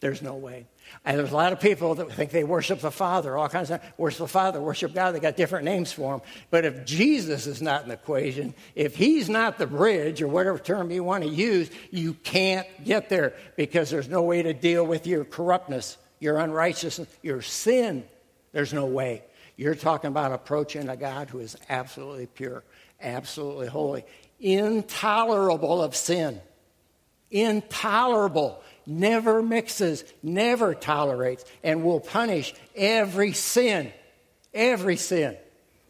[0.00, 0.66] There's no way.
[1.04, 3.80] And there's a lot of people that think they worship the Father, all kinds of
[3.96, 5.14] worship the Father, worship God.
[5.14, 6.20] They got different names for him.
[6.50, 10.58] But if Jesus is not in the equation, if he's not the bridge or whatever
[10.58, 14.86] term you want to use, you can't get there because there's no way to deal
[14.86, 18.04] with your corruptness your unrighteousness, your sin,
[18.52, 19.22] there's no way.
[19.56, 22.62] You're talking about approaching a God who is absolutely pure,
[23.00, 24.04] absolutely holy,
[24.38, 26.40] intolerable of sin,
[27.30, 33.92] intolerable, never mixes, never tolerates, and will punish every sin,
[34.52, 35.36] every sin,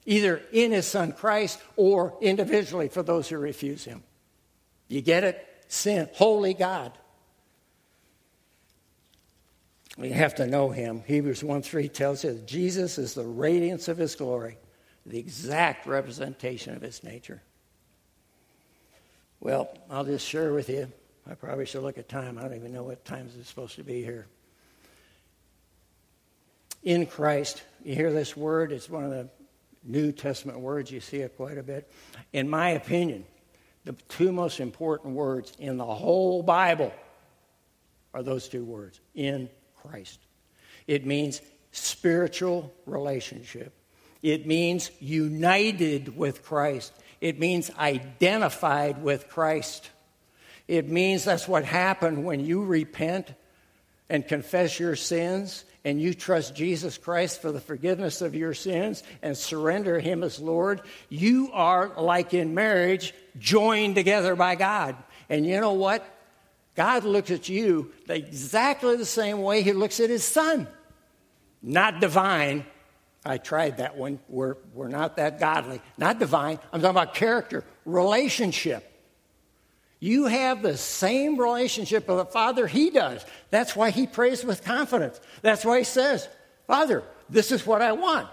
[0.04, 4.02] either in his son Christ or individually for those who refuse him.
[4.88, 5.44] You get it?
[5.68, 6.92] Sin, holy God.
[9.96, 11.02] We have to know him.
[11.06, 14.59] Hebrews 1 3 tells us Jesus is the radiance of his glory,
[15.06, 17.42] the exact representation of his nature.
[19.40, 20.90] Well, I'll just share with you.
[21.28, 22.38] I probably should look at time.
[22.38, 24.26] I don't even know what time it's supposed to be here.
[26.82, 29.28] In Christ, you hear this word, it's one of the
[29.82, 31.90] New Testament words, you see it quite a bit.
[32.32, 33.24] In my opinion,
[33.85, 36.92] the two most important words in the whole Bible
[38.14, 39.48] are those two words in
[39.88, 40.18] Christ.
[40.87, 41.40] It means
[41.72, 43.72] spiritual relationship.
[44.22, 46.92] It means united with Christ.
[47.20, 49.90] It means identified with Christ.
[50.68, 53.33] It means that's what happened when you repent
[54.09, 59.05] and confess your sins and you trust Jesus Christ for the forgiveness of your sins
[59.22, 60.81] and surrender Him as Lord.
[61.09, 64.96] You are, like in marriage, joined together by God.
[65.29, 66.05] And you know what?
[66.76, 70.68] God looks at you exactly the same way he looks at his son.
[71.62, 72.64] Not divine.
[73.24, 74.20] I tried that one.
[74.28, 75.80] We're, we're not that godly.
[75.98, 76.58] Not divine.
[76.72, 78.92] I'm talking about character, relationship.
[79.98, 83.24] You have the same relationship with the Father he does.
[83.50, 85.18] That's why he prays with confidence.
[85.42, 86.28] That's why he says,
[86.66, 88.28] Father, this is what I want.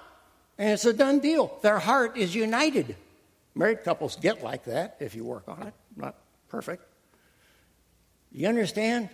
[0.58, 1.58] And it's a done deal.
[1.62, 2.95] Their heart is united.
[3.56, 5.73] Married couples get like that if you work on it.
[5.95, 6.15] Not
[6.49, 6.84] perfect.
[8.34, 9.10] You understand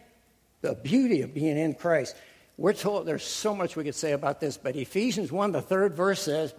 [0.62, 2.16] the beauty of being in Christ?
[2.58, 5.94] We're told there's so much we could say about this, but Ephesians 1, the third
[5.94, 6.54] verse says,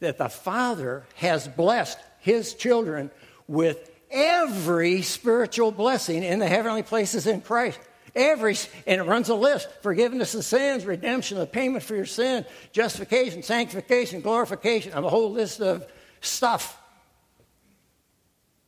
[0.00, 3.10] that the Father has blessed his children
[3.48, 7.78] with every spiritual blessing in the heavenly places in Christ.
[8.14, 12.46] Every, and it runs a list forgiveness of sins, redemption, the payment for your sin,
[12.72, 15.84] justification, sanctification, glorification, a whole list of
[16.20, 16.80] stuff.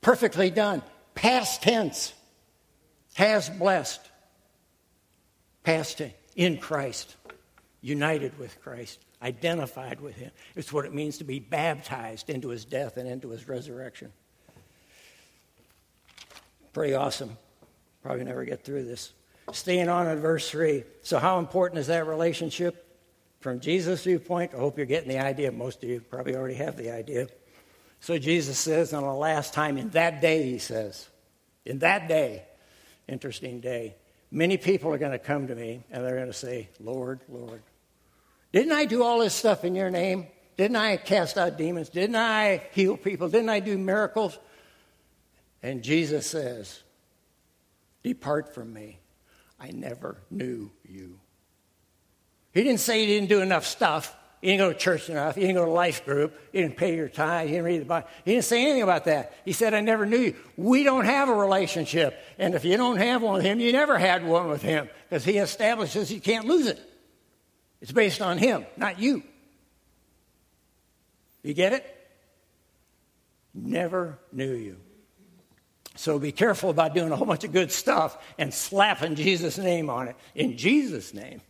[0.01, 0.83] Perfectly done.
[1.15, 2.13] Past tense.
[3.17, 4.01] Has blessed.
[5.65, 6.03] Past.
[6.37, 7.17] In Christ.
[7.81, 9.01] United with Christ.
[9.23, 10.31] Identified with Him.
[10.55, 14.13] It's what it means to be baptized into His death and into His resurrection.
[16.75, 17.39] Pretty awesome.
[18.03, 19.15] Probably never get through this.
[19.51, 20.85] Staying on in verse 3.
[21.01, 22.83] So, how important is that relationship?
[23.41, 25.51] From Jesus' viewpoint, I hope you're getting the idea.
[25.53, 27.29] Most of you probably already have the idea.
[28.01, 31.09] So, Jesus says, on the last time, in that day, he says,
[31.65, 32.43] in that day,
[33.09, 33.97] interesting day,
[34.31, 37.63] many people are going to come to me and they're going to say, Lord, Lord,
[38.53, 40.27] didn't I do all this stuff in your name?
[40.57, 41.89] Didn't I cast out demons?
[41.89, 43.29] Didn't I heal people?
[43.29, 44.39] Didn't I do miracles?
[45.63, 46.83] And Jesus says,
[48.03, 49.01] Depart from me.
[49.59, 51.19] I never knew you.
[52.53, 54.17] He didn't say he didn't do enough stuff.
[54.47, 55.35] He didn't go to church enough.
[55.35, 56.41] He didn't go to life group.
[56.53, 57.49] He didn't pay your tithe.
[57.49, 58.07] He didn't read the Bible.
[58.25, 59.35] He didn't say anything about that.
[59.45, 60.37] He said, I never knew you.
[60.57, 62.17] We don't have a relationship.
[62.39, 65.25] And if you don't have one with him, you never had one with him because
[65.25, 66.81] he establishes you can't lose it.
[67.81, 69.25] It's based on him, not you.
[71.43, 71.85] You get it?
[73.53, 74.77] Never knew you.
[75.97, 79.91] So be careful about doing a whole bunch of good stuff and slapping Jesus' name
[79.91, 80.15] on it.
[80.37, 81.41] In Jesus' name.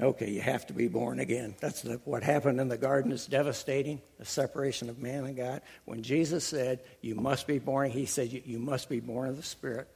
[0.00, 1.54] Okay, you have to be born again.
[1.60, 5.60] That's the, what happened in the garden is devastating, the separation of man and God.
[5.84, 9.42] When Jesus said, You must be born, he said, You must be born of the
[9.42, 9.88] Spirit.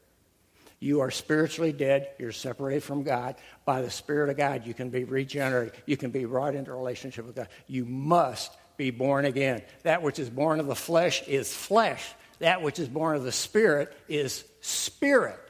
[0.78, 2.10] You are spiritually dead.
[2.18, 3.36] You're separated from God.
[3.64, 5.72] By the Spirit of God, you can be regenerated.
[5.86, 7.48] You can be brought into relationship with God.
[7.66, 9.62] You must be born again.
[9.84, 12.04] That which is born of the flesh is flesh.
[12.40, 15.40] That which is born of the Spirit is spirit.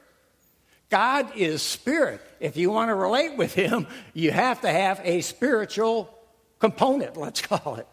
[0.91, 2.21] God is spirit.
[2.41, 6.15] If you want to relate with Him, you have to have a spiritual
[6.59, 7.89] component, let's call it.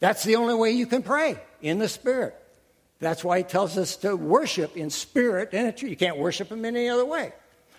[0.00, 2.36] That's the only way you can pray in the Spirit.
[2.98, 5.90] That's why He tells us to worship in spirit and in truth.
[5.90, 7.32] You can't worship Him in any other way.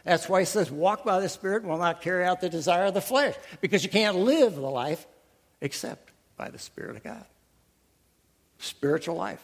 [0.04, 2.86] That's why He says, walk by the Spirit and will not carry out the desire
[2.86, 5.06] of the flesh, because you can't live the life
[5.62, 7.26] except by the Spirit of God.
[8.58, 9.44] Spiritual life.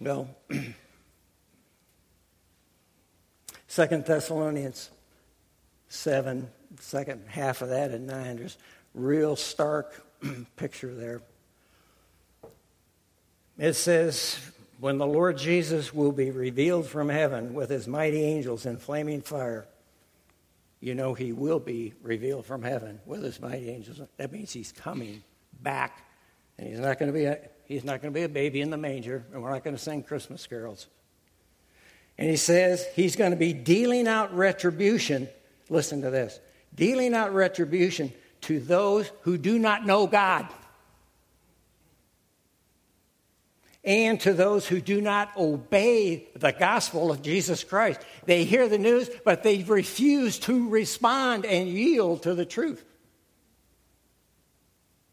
[0.00, 0.28] Well,
[3.70, 4.90] Second Thessalonians
[5.90, 8.58] 7, second half of that and 9, there's
[8.94, 10.04] real stark
[10.56, 11.22] picture there.
[13.58, 14.40] It says,
[14.80, 19.20] when the Lord Jesus will be revealed from heaven with his mighty angels in flaming
[19.20, 19.68] fire
[20.80, 24.00] you know he will be revealed from heaven with his mighty angels.
[24.16, 25.22] That means he's coming
[25.62, 26.04] back.
[26.58, 28.70] And he's not going to be a, he's not going to be a baby in
[28.70, 30.88] the manger, and we're not going to sing Christmas carols.
[32.20, 35.28] And he says he's going to be dealing out retribution.
[35.70, 36.38] Listen to this
[36.72, 40.46] dealing out retribution to those who do not know God
[43.82, 48.00] and to those who do not obey the gospel of Jesus Christ.
[48.26, 52.84] They hear the news, but they refuse to respond and yield to the truth.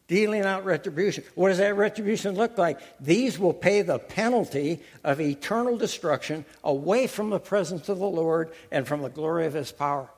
[0.07, 1.25] Dealing out retribution.
[1.35, 2.79] What does that retribution look like?
[3.01, 8.51] These will pay the penalty of eternal destruction away from the presence of the Lord
[8.71, 10.09] and from the glory of his power.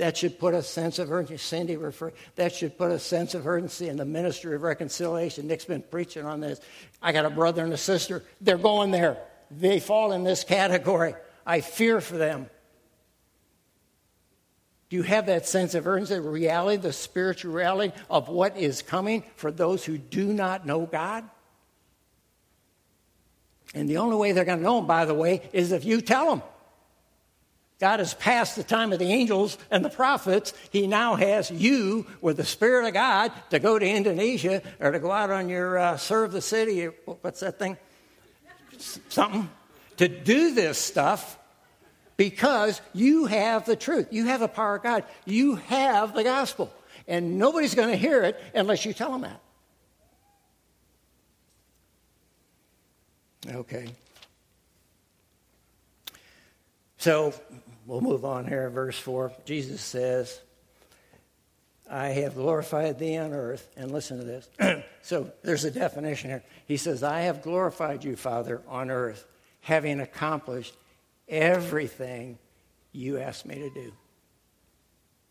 [0.00, 1.36] That should put a sense of urgency.
[1.36, 2.14] Cindy referred.
[2.36, 5.46] That should put a sense of urgency in the ministry of reconciliation.
[5.46, 6.58] Nick's been preaching on this.
[7.02, 8.24] I got a brother and a sister.
[8.40, 9.18] They're going there.
[9.50, 11.14] They fall in this category.
[11.44, 12.48] I fear for them.
[14.90, 18.82] Do you have that sense of urgency, the reality, the spiritual reality of what is
[18.82, 21.24] coming for those who do not know God?
[23.72, 26.00] And the only way they're going to know Him, by the way, is if you
[26.00, 26.42] tell them.
[27.78, 30.52] God has passed the time of the angels and the prophets.
[30.70, 34.98] He now has you with the Spirit of God to go to Indonesia or to
[34.98, 36.84] go out on your uh, serve the city.
[37.22, 37.78] What's that thing?
[39.08, 39.48] Something.
[39.96, 41.38] To do this stuff
[42.20, 44.08] because you have the truth.
[44.10, 45.04] You have the power of God.
[45.24, 46.70] You have the gospel.
[47.08, 49.40] And nobody's going to hear it unless you tell them that.
[53.56, 53.88] Okay.
[56.98, 57.32] So
[57.86, 59.32] We'll move on here, verse 4.
[59.44, 60.40] Jesus says,
[61.90, 63.68] I have glorified thee on earth.
[63.76, 64.84] And listen to this.
[65.02, 66.44] so there's a definition here.
[66.66, 69.26] He says, I have glorified you, Father, on earth,
[69.62, 70.76] having accomplished
[71.30, 72.38] everything
[72.92, 73.92] you asked me to do.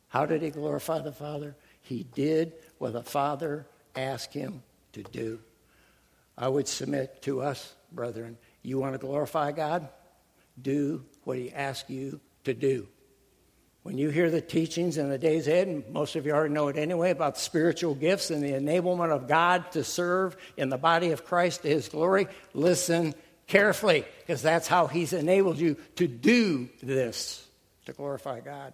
[0.07, 1.55] How did he glorify the Father?
[1.81, 5.39] He did what the Father asked him to do.
[6.37, 9.89] I would submit to us, brethren, you want to glorify God?
[10.59, 12.87] Do what he asks you to do.
[13.83, 16.67] When you hear the teachings in the days ahead, and most of you already know
[16.67, 21.11] it anyway, about spiritual gifts and the enablement of God to serve in the body
[21.11, 23.13] of Christ to his glory, listen
[23.49, 27.45] carefully, because that's how he's enabled you to do this,
[27.85, 28.73] to glorify God.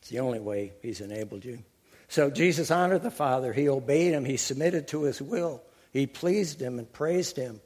[0.00, 1.62] It's the only way he's enabled you.
[2.08, 3.52] So Jesus honored the Father.
[3.52, 4.24] He obeyed him.
[4.24, 5.62] He submitted to his will.
[5.92, 7.60] He pleased him and praised him.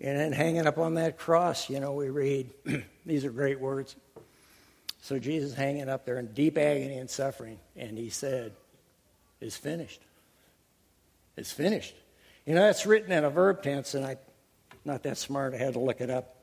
[0.00, 2.50] And then hanging up on that cross, you know, we read,
[3.06, 3.94] these are great words.
[5.02, 8.52] So Jesus hanging up there in deep agony and suffering, and he said,
[9.40, 10.00] It's finished.
[11.36, 11.94] It's finished.
[12.50, 14.16] You know, that's written in a verb tense, and I'm
[14.84, 15.54] not that smart.
[15.54, 16.34] I had to look it up.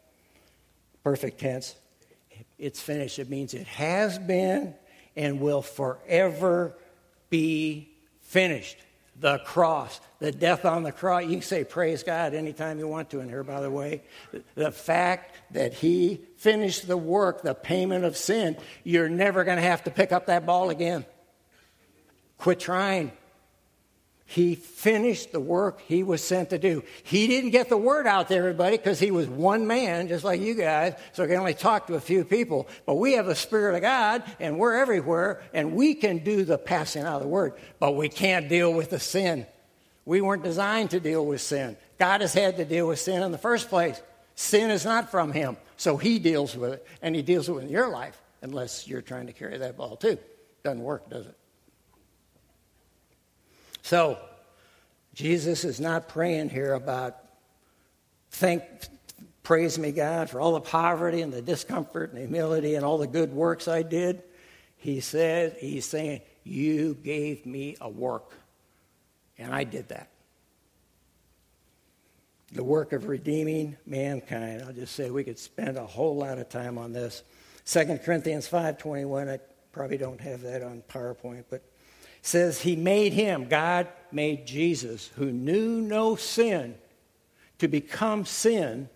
[1.03, 1.76] Perfect tense.
[2.58, 3.20] It's finished.
[3.20, 4.74] It means it has been
[5.18, 6.78] and will forever
[7.30, 7.89] be
[8.22, 8.78] finished
[9.20, 11.24] the cross, the death on the cross.
[11.24, 14.01] You can say praise God anytime you want to in here, by the way.
[14.55, 18.55] The fact that He finished the work, the payment of sin,
[18.86, 21.05] you're never going to have to pick up that ball again.
[22.38, 23.12] Quit trying.
[24.30, 26.84] He finished the work he was sent to do.
[27.04, 30.42] He didn't get the word out to everybody because he was one man, just like
[30.42, 32.68] you guys, so he can only talk to a few people.
[32.86, 36.58] But we have the Spirit of God, and we're everywhere, and we can do the
[36.58, 39.48] passing out of the word, but we can't deal with the sin.
[40.04, 41.78] We weren't designed to deal with sin.
[41.98, 44.02] God has had to deal with sin in the first place.
[44.36, 47.68] Sin is not from him, so he deals with it, and he deals with it
[47.68, 50.18] in your life, unless you're trying to carry that ball too.
[50.64, 51.38] Doesn't work, does it?
[53.88, 54.18] So,
[55.14, 57.16] Jesus is not praying here about
[58.32, 58.62] thank,
[59.44, 63.08] praise me, God, for all the poverty and the discomfort and humility and all the
[63.08, 64.24] good works I did.
[64.76, 68.34] He said, He's saying, You gave me a work,
[69.38, 70.10] and I did that.
[72.52, 74.64] The work of redeeming mankind.
[74.64, 77.24] I'll just say we could spend a whole lot of time on this.
[77.68, 79.40] 2 Corinthians 5.21, I
[79.72, 81.64] probably don't have that on PowerPoint, but
[82.28, 86.76] says he made him, God made Jesus, who knew no sin,
[87.60, 88.90] to become sin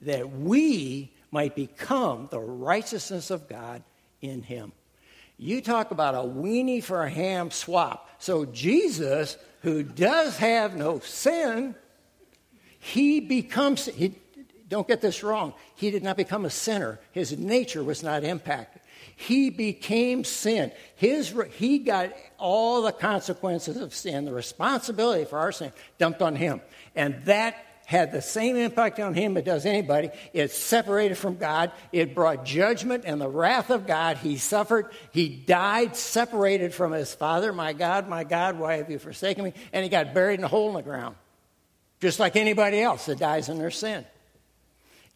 [0.00, 3.84] that we might become the righteousness of God
[4.20, 4.72] in him.
[5.36, 8.10] You talk about a weenie for a ham swap.
[8.18, 11.76] So Jesus, who does have no sin,
[12.80, 14.16] he becomes, he,
[14.68, 16.98] don't get this wrong, he did not become a sinner.
[17.12, 18.82] His nature was not impacted.
[19.20, 20.70] He became sin.
[20.94, 26.36] His, he got all the consequences of sin, the responsibility for our sin dumped on
[26.36, 26.60] him.
[26.94, 30.10] And that had the same impact on him it does anybody.
[30.32, 31.72] It separated from God.
[31.90, 34.18] It brought judgment and the wrath of God.
[34.18, 34.86] He suffered.
[35.10, 37.52] He died separated from his father.
[37.52, 39.52] My God, my God, why have you forsaken me?
[39.72, 41.16] And he got buried in a hole in the ground,
[42.00, 44.06] just like anybody else that dies in their sin.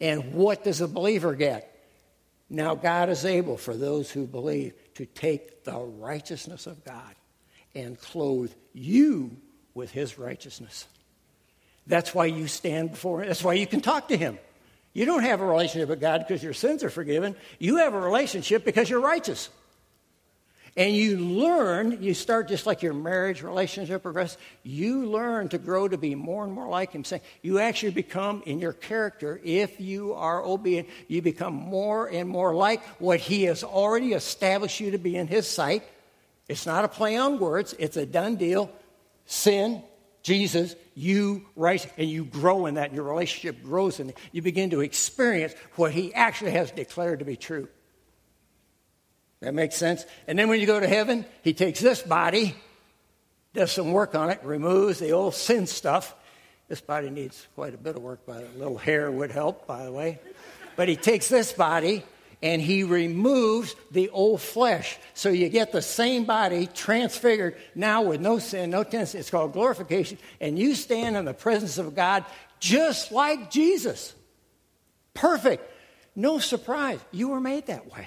[0.00, 1.71] And what does a believer get?
[2.52, 7.14] Now, God is able for those who believe to take the righteousness of God
[7.74, 9.38] and clothe you
[9.72, 10.86] with his righteousness.
[11.86, 13.28] That's why you stand before him.
[13.28, 14.38] That's why you can talk to him.
[14.92, 17.36] You don't have a relationship with God because your sins are forgiven.
[17.58, 19.48] You have a relationship because you're righteous.
[20.74, 25.86] And you learn, you start just like your marriage relationship progresses, you learn to grow
[25.86, 27.04] to be more and more like Him.
[27.42, 32.54] You actually become in your character, if you are obedient, you become more and more
[32.54, 35.82] like what He has already established you to be in His sight.
[36.48, 38.70] It's not a play on words, it's a done deal.
[39.26, 39.82] Sin,
[40.22, 44.70] Jesus, you right, and you grow in that, and your relationship grows, and you begin
[44.70, 47.68] to experience what He actually has declared to be true.
[49.42, 50.06] That makes sense?
[50.28, 52.54] And then when you go to heaven, he takes this body,
[53.54, 56.14] does some work on it, removes the old sin stuff.
[56.68, 59.84] This body needs quite a bit of work, by a little hair would help, by
[59.84, 60.20] the way.
[60.76, 62.04] But he takes this body
[62.40, 64.96] and he removes the old flesh.
[65.12, 69.18] So you get the same body transfigured now with no sin, no tendency.
[69.18, 70.18] It's called glorification.
[70.40, 72.24] And you stand in the presence of God
[72.60, 74.14] just like Jesus.
[75.14, 75.68] Perfect.
[76.14, 77.00] No surprise.
[77.10, 78.06] You were made that way.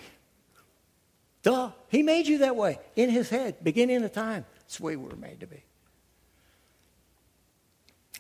[1.45, 1.69] Duh.
[1.89, 4.45] He made you that way in his head, beginning of time.
[4.61, 5.63] That's the way we were made to be.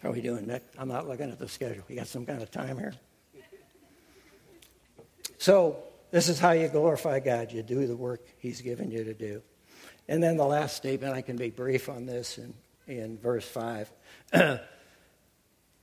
[0.03, 0.61] How are we doing, Nick?
[0.77, 1.83] I'm not looking at the schedule.
[1.89, 2.93] You got some kind of time here?
[5.39, 5.77] So,
[6.11, 7.51] this is how you glorify God.
[7.51, 9.41] You do the work He's given you to do.
[10.07, 12.53] And then the last statement, I can be brief on this in,
[12.85, 13.91] in verse 5.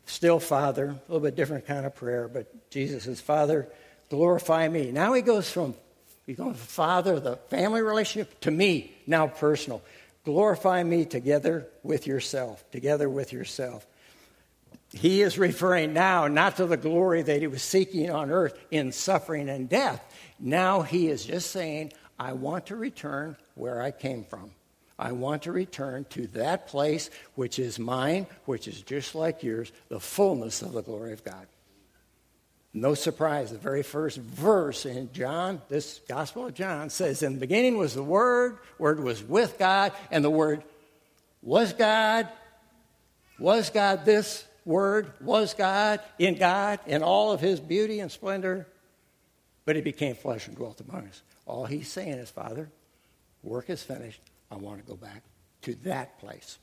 [0.06, 3.68] Still, Father, a little bit different kind of prayer, but Jesus says, Father,
[4.10, 4.92] glorify me.
[4.92, 5.74] Now he goes from
[6.26, 9.82] he's going from Father, the family relationship, to me, now personal.
[10.24, 13.86] Glorify me together with yourself, together with yourself.
[14.92, 18.92] He is referring now not to the glory that he was seeking on earth in
[18.92, 20.04] suffering and death.
[20.38, 24.52] Now he is just saying, I want to return where I came from.
[24.98, 29.72] I want to return to that place which is mine, which is just like yours,
[29.88, 31.46] the fullness of the glory of God.
[32.74, 37.40] No surprise, the very first verse in John, this Gospel of John, says, In the
[37.40, 40.62] beginning was the Word, Word was with God, and the Word
[41.42, 42.28] was God.
[43.38, 45.12] Was God this Word?
[45.20, 48.66] Was God in God in all of His beauty and splendor?
[49.66, 51.22] But He became flesh and dwelt among us.
[51.44, 52.70] All He's saying is, Father,
[53.42, 54.20] work is finished.
[54.50, 55.22] I want to go back
[55.62, 56.58] to that place,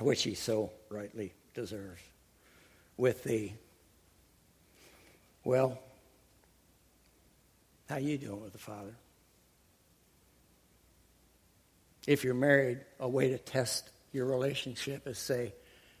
[0.00, 2.00] which he so rightly deserves.
[2.96, 3.52] With the,
[5.44, 5.78] well,
[7.88, 8.94] how you doing with the Father?
[12.06, 15.52] If you're married, a way to test your relationship is say,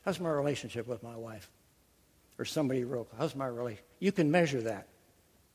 [0.04, 1.50] how's my relationship with my wife?
[2.38, 3.86] Or somebody real, how's my relationship?
[3.98, 4.88] You can measure that.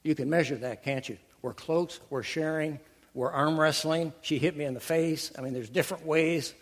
[0.04, 1.18] You can measure that, can't you?
[1.42, 2.80] We're close, we're sharing,
[3.14, 4.14] we're arm wrestling.
[4.22, 5.32] She hit me in the face.
[5.38, 6.54] I mean, there's different ways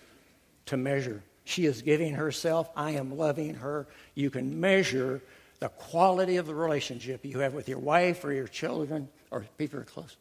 [0.68, 1.24] to measure.
[1.46, 2.70] She is giving herself.
[2.76, 3.88] I am loving her.
[4.16, 5.22] You can measure
[5.64, 9.78] the quality of the relationship you have with your wife or your children or people
[9.78, 10.18] who are close.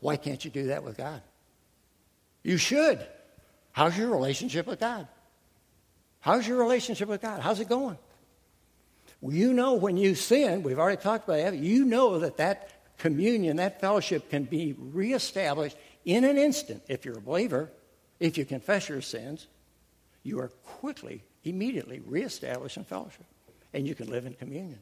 [0.00, 1.20] Why can't you do that with God?
[2.42, 3.06] You should.
[3.72, 5.06] How's your relationship with God?
[6.20, 7.42] How's your relationship with God?
[7.42, 7.98] How's it going?
[9.20, 12.70] Well, you know when you sin, we've already talked about that, you know that that
[12.96, 15.76] communion, that fellowship can be reestablished
[16.06, 17.70] in an instant if you're a believer.
[18.20, 19.48] If you confess your sins,
[20.22, 23.26] you are quickly, immediately reestablished in fellowship,
[23.72, 24.80] and you can live in communion.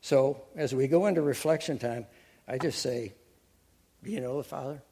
[0.00, 2.06] So, as we go into reflection time,
[2.46, 3.14] I just say,
[4.02, 4.82] Do you know the Father?